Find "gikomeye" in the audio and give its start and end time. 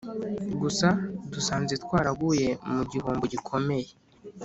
3.33-3.89